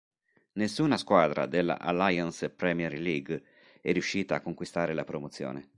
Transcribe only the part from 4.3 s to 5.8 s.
a conquistare la promozione.